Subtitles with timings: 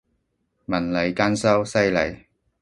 [0.65, 2.25] 文理兼修，犀利！